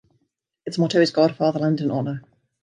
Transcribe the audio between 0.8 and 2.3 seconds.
is God, Fatherland, and Honor.